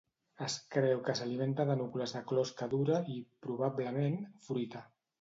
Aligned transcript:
Es 0.45 0.53
creu 0.75 1.03
que 1.07 1.15
s'alimenta 1.19 1.67
de 1.71 1.77
núcules 1.83 2.15
de 2.17 2.23
closca 2.33 2.71
dura 2.75 3.01
i, 3.19 3.21
probablement, 3.49 4.21
fruita. 4.51 4.87